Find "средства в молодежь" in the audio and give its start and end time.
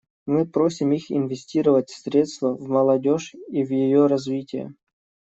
1.91-3.35